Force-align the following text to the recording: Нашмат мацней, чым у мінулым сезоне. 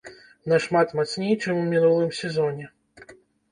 Нашмат 0.53 0.95
мацней, 0.99 1.35
чым 1.45 1.61
у 1.65 1.67
мінулым 1.75 2.09
сезоне. 2.23 2.65